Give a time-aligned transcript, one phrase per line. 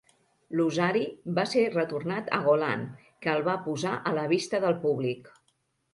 [0.59, 1.03] L'osari
[1.39, 2.87] va ser retornat a Golan,
[3.27, 5.35] que el va posar a la vista del públic.